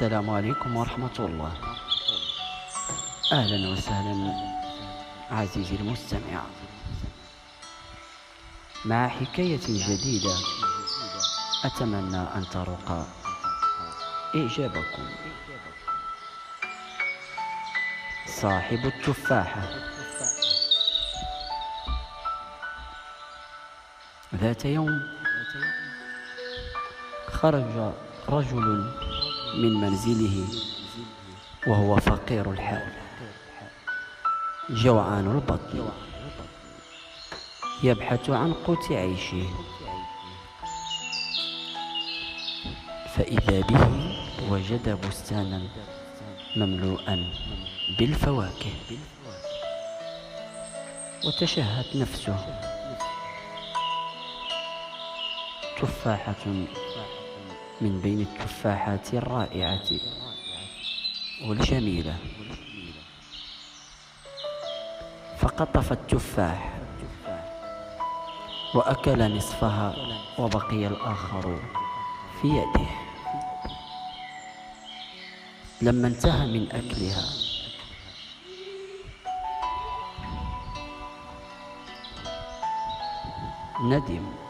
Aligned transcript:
السلام 0.00 0.30
عليكم 0.30 0.76
ورحمة 0.76 1.18
الله. 1.18 1.52
أهلا 3.32 3.68
وسهلا 3.68 4.32
عزيزي 5.30 5.76
المستمع. 5.76 6.40
مع 8.84 9.08
حكاية 9.08 9.60
جديدة 9.68 10.34
أتمنى 11.64 12.16
أن 12.16 12.44
تروق 12.52 12.88
إعجابكم. 14.34 15.06
صاحب 18.26 18.86
التفاحة. 18.86 19.62
ذات 24.34 24.64
يوم 24.64 25.02
خرج 27.32 27.92
رجل 28.28 29.09
من 29.54 29.72
منزله 29.80 30.46
وهو 31.66 31.96
فقير 31.96 32.50
الحال. 32.50 32.92
جوعان 34.70 35.26
البطن. 35.30 35.88
يبحث 37.82 38.30
عن 38.30 38.52
قوت 38.52 38.92
عيشه. 38.92 39.46
فإذا 43.14 43.60
به 43.60 44.16
وجد 44.50 44.98
بستانا 45.06 45.62
مملوءا 46.56 47.32
بالفواكه. 47.98 48.98
وتشهت 51.26 51.96
نفسه. 51.96 52.36
تفاحة 55.80 56.44
من 57.80 58.00
بين 58.00 58.20
التفاحات 58.20 59.14
الرائعة. 59.14 59.88
والجميلة. 61.48 62.16
فقطف 65.38 65.92
التفاح. 65.92 66.80
وأكل 68.74 69.36
نصفها 69.36 69.94
وبقي 70.38 70.86
الآخر 70.86 71.58
في 72.42 72.48
يده. 72.48 72.86
لما 75.82 76.08
انتهى 76.08 76.46
من 76.46 76.72
أكلها. 76.72 77.24
ندم. 83.82 84.49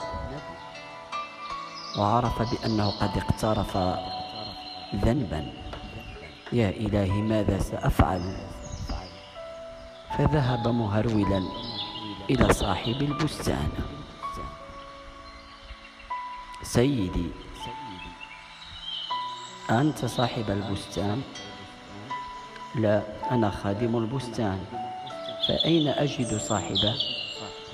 وعرف 1.99 2.53
بأنه 2.53 2.91
قد 2.91 3.17
اقترف 3.17 3.77
ذنبا. 4.95 5.53
يا 6.53 6.71
إلهي 6.71 7.23
ماذا 7.23 7.59
سأفعل؟ 7.59 8.37
فذهب 10.19 10.69
مهرولا 10.69 11.43
إلى 12.31 12.53
صاحب 12.53 13.03
البستان. 13.03 13.69
سيدي 16.63 17.31
أنت 19.71 20.05
صاحب 20.05 20.51
البستان؟ 20.51 21.23
لا 22.75 23.03
أنا 23.31 23.51
خادم 23.51 23.97
البستان. 23.97 24.65
فأين 25.49 25.89
أجد 25.89 26.39
صاحبه؟ 26.39 26.95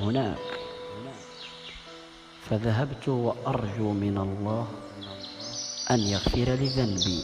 هناك. 0.00 0.55
فذهبت 2.50 3.08
وأرجو 3.08 3.92
من 3.92 4.18
الله 4.18 4.66
أن 5.90 5.98
يغفر 5.98 6.48
لي 6.54 6.68
ذنبي. 6.68 7.22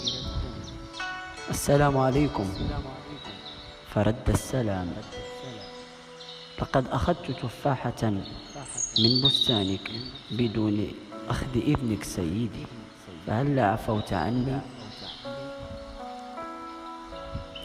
السلام 1.51 1.99
عليكم. 1.99 2.47
فرد 3.95 4.29
السلام. 4.29 4.93
لقد 6.61 6.87
أخذت 6.89 7.31
تفاحة 7.43 8.03
من 8.99 9.13
بستانك 9.25 9.91
بدون 10.31 10.89
أخذ 11.29 11.55
ابنك 11.57 12.05
سيدي 12.05 12.67
فهل 13.27 13.59
عفوت 13.59 14.13
عني؟ 14.13 14.61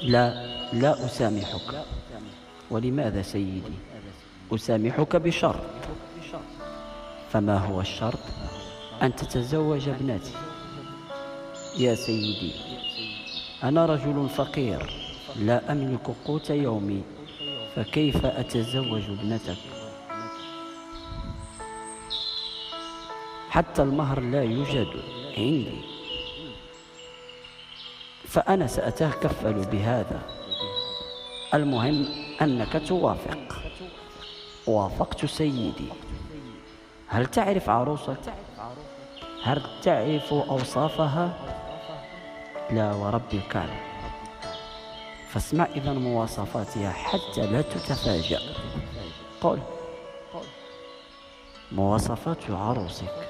لا 0.02 0.26
لا 0.74 1.06
أسامحك. 1.06 1.86
ولماذا 2.72 3.22
سيدي؟ 3.22 3.78
أسامحك 4.54 5.16
بشرط. 5.16 5.66
فما 7.32 7.58
هو 7.58 7.82
الشرط؟ 7.82 8.20
أن 9.02 9.16
تتزوج 9.16 9.90
ابنتي. 9.90 10.32
يا 11.78 11.96
سيدي 11.96 12.52
أنا 13.64 13.86
رجل 13.86 14.30
فقير 14.30 14.94
لا 15.36 15.72
أملك 15.72 16.08
قوت 16.26 16.50
يومي 16.50 17.04
فكيف 17.76 18.26
أتزوج 18.26 19.04
ابنتك؟ 19.10 19.58
حتى 23.50 23.82
المهر 23.82 24.20
لا 24.20 24.44
يوجد 24.44 24.88
عندي. 25.38 25.82
فأنا 28.28 28.68
سأتكفل 28.68 29.54
بهذا. 29.54 30.22
المهم 31.54 32.06
أنك 32.42 32.82
توافق. 32.88 33.62
وافقت 34.68 35.26
سيدي. 35.26 35.90
هل 37.10 37.26
تعرف 37.26 37.70
عروسك 37.70 38.18
هل 39.44 39.62
تعرف 39.84 40.34
أوصافها؟ 40.34 41.34
لا 42.72 42.94
ورب 42.94 43.34
الكعبة. 43.34 43.80
فاسمع 45.30 45.66
إذا 45.66 45.94
مواصفاتها 45.94 46.92
حتى 46.92 47.48
لا 47.48 47.62
تتفاجأ. 47.62 48.40
قل. 49.42 49.60
مواصفات 51.72 52.52
عروسك. 52.52 53.30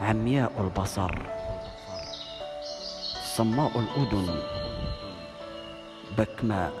عمياء 0.00 0.52
البصر. 0.60 1.18
صماء 3.36 3.70
الأذن. 3.78 4.42
بكماء. 6.18 6.72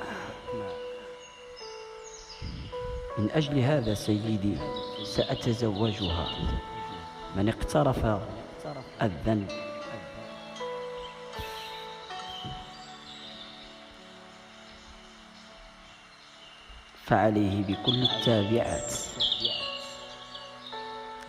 من 3.18 3.30
أجل 3.30 3.58
هذا 3.58 3.94
سيدي 3.94 4.56
سأتزوجها. 5.04 6.28
من 7.36 7.48
اقترف 7.48 8.06
الذنب. 9.02 9.48
فعليه 17.04 17.62
بكل 17.62 18.02
التابعات. 18.02 18.94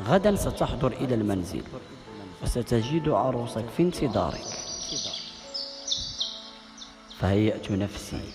غدا 0.02 0.36
ستحضر 0.36 0.92
إلى 0.92 1.16
المنزل 1.16 1.64
وستجد 2.44 3.10
عروسك 3.10 3.66
في 3.78 3.84
انتظارك. 3.84 4.48
فهيأت 7.20 7.72
نفسي 7.72 8.32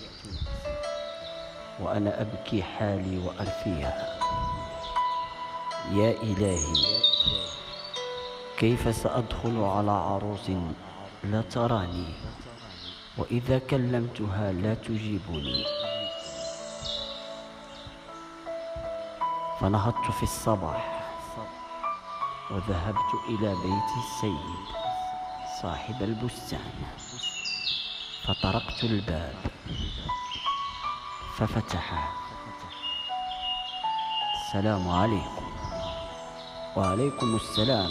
وأنا 1.81 2.21
أبكي 2.21 2.63
حالي 2.63 3.19
وأرفيها. 3.19 4.18
يا 5.93 6.11
إلهي 6.23 6.75
كيف 8.59 8.97
سأدخل 8.97 9.65
على 9.65 9.91
عروس 9.91 10.51
لا 11.25 11.43
تراني؟ 11.43 12.15
وإذا 13.19 13.59
كلمتها 13.59 14.53
لا 14.53 14.75
تجيبني. 14.75 15.65
فنهضت 19.61 20.11
في 20.11 20.23
الصباح 20.23 21.09
وذهبت 22.51 23.11
إلى 23.29 23.55
بيت 23.55 23.91
السيد 23.99 24.57
صاحب 25.63 26.03
البستان. 26.03 26.73
فطرقت 28.25 28.85
الباب 28.85 29.37
ففتح. 31.37 32.13
السلام 34.35 34.89
عليكم. 34.89 35.48
وعليكم 36.79 37.37
السلام. 37.37 37.91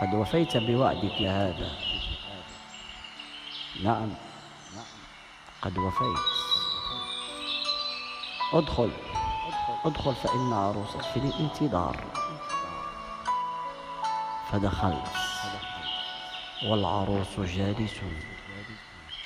قد 0.00 0.14
وفيت 0.14 0.56
بوعدك 0.56 1.22
هذا. 1.22 1.70
نعم. 3.82 4.10
قد 5.62 5.78
وفيت. 5.78 6.18
ادخل. 8.52 8.90
ادخل 9.84 10.14
فإن 10.14 10.52
عروسك 10.52 11.02
في 11.02 11.16
الانتظار. 11.16 11.96
فدخلت. 14.52 15.08
والعروس 16.62 17.40
جالس 17.40 17.94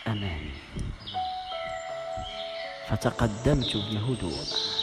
أمامي. 0.07 0.53
فتقدمت 2.89 3.77
بهدوء 3.77 4.78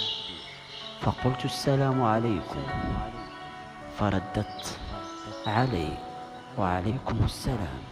فقلت 1.02 1.46
السلام 1.46 2.04
عليكم. 2.04 2.64
فردت 4.00 4.80
علي 5.48 5.98
وعليكم 6.58 7.24
السلام. 7.24 7.84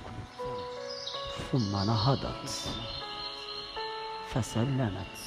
ثم 1.51 1.71
نهضت. 1.71 2.69
فسلمت. 4.29 5.17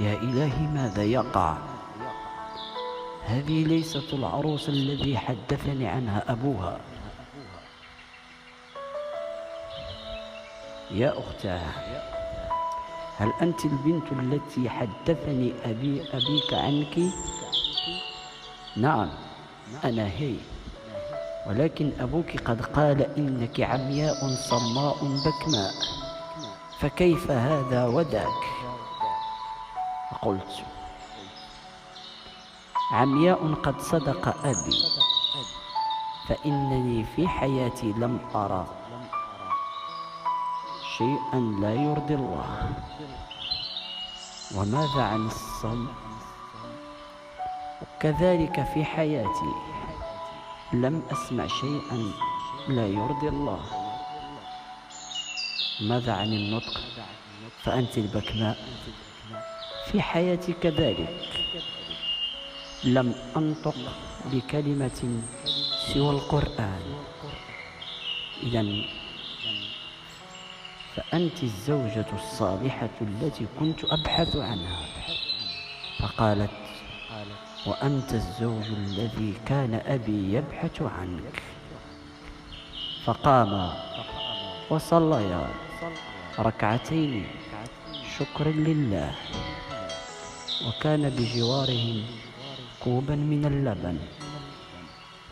يا 0.00 0.14
إلهي 0.14 0.66
ماذا 0.66 1.02
يقع؟ 1.02 1.56
هذه 3.26 3.64
ليست 3.64 4.12
العروس 4.12 4.68
الذي 4.68 5.18
حدثني 5.18 5.86
عنها 5.88 6.32
أبوها. 6.32 6.80
يا 10.90 11.18
أختاه. 11.18 12.11
هل 13.16 13.32
أنت 13.42 13.64
البنت 13.64 14.12
التي 14.12 14.70
حدثني 14.70 15.52
أبي 15.64 16.02
أبيك 16.12 16.54
عنك؟ 16.54 17.12
نعم 18.76 19.08
أنا 19.84 20.06
هي. 20.06 20.36
ولكن 21.46 21.92
أبوك 22.00 22.36
قد 22.44 22.62
قال 22.64 23.02
إنك 23.18 23.60
عمياء 23.60 24.34
صماء 24.36 24.96
بكماء. 24.96 25.72
فكيف 26.80 27.30
هذا 27.30 27.86
وذاك 27.86 28.44
فقلت 30.10 30.52
عمياء 32.92 33.54
قد 33.54 33.80
صدق 33.80 34.46
أبي 34.46 34.78
فإنني 36.28 37.04
في 37.16 37.28
حياتي 37.28 37.86
لم 37.86 38.18
أرى. 38.34 38.66
شيئا 41.02 41.40
لا 41.60 41.74
يرضي 41.74 42.14
الله. 42.14 42.70
وماذا 44.54 45.02
عن 45.02 45.26
الصم 45.26 45.86
كذلك 48.00 48.64
في 48.74 48.84
حياتي 48.84 49.52
لم 50.72 51.02
أسمع 51.12 51.46
شيئا 51.46 51.98
لا 52.68 52.86
يرضي 52.86 53.28
الله. 53.28 53.60
ماذا 55.80 56.12
عن 56.12 56.30
النطق؟ 56.32 56.80
فأنت 57.62 57.98
البكماء. 57.98 58.58
في 59.90 60.02
حياتي 60.02 60.52
كذلك 60.52 61.10
لم 62.84 63.14
أنطق 63.36 63.78
بكلمة 64.30 65.00
سوى 65.94 66.10
القرآن. 66.10 66.82
إذا 68.42 68.62
فأنت 70.96 71.42
الزوجة 71.42 72.06
الصالحة 72.12 72.96
التي 73.00 73.46
كنت 73.60 73.84
أبحث 73.84 74.36
عنها. 74.36 74.86
فقالت 75.98 76.50
وأنت 77.66 78.14
الزوج 78.14 78.64
الذي 78.64 79.34
كان 79.46 79.74
أبي 79.86 80.34
يبحث 80.34 80.82
عنك. 80.82 81.42
فقاما 83.04 83.72
وصليا 84.70 85.46
ركعتين. 86.38 87.26
شكرا 88.18 88.50
لله. 88.50 89.14
وكان 90.68 91.10
بجوارهم 91.10 92.04
كوبا 92.84 93.16
من 93.16 93.44
اللبن. 93.44 93.98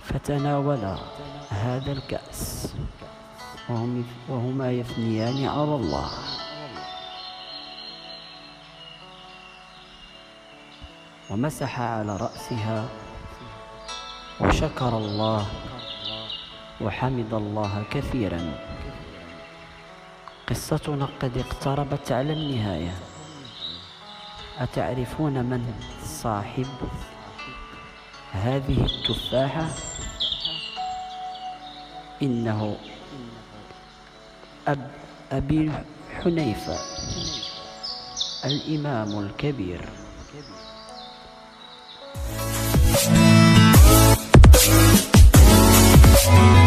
فتناولا 0.04 0.96
هذا 1.50 1.92
الكأس. 1.92 2.74
وهم 3.70 4.04
وهما 4.28 4.70
يثنيان 4.70 5.46
على 5.46 5.74
الله. 5.74 6.10
ومسح 11.30 11.80
على 11.80 12.16
رأسها 12.16 12.88
وشكر 14.40 14.92
الله 14.98 15.46
وحمد 16.80 17.34
الله 17.34 17.84
كثيرا. 17.90 18.42
قصتنا 20.50 21.08
قد 21.22 21.38
اقتربت 21.38 22.12
على 22.12 22.32
النهاية. 22.32 22.94
أتعرفون 24.58 25.44
من 25.46 25.62
صاحب 26.02 26.66
هذه 28.32 28.78
التفاحة؟ 28.84 29.66
إنه 32.22 32.76
أب 34.68 34.90
أبي 35.32 35.70
حنيفة 36.24 36.78
الإمام 38.44 39.18
الكبير 39.18 39.80
We'll 46.22 46.32
be 46.32 46.32
right 46.32 46.54
back. 46.54 46.59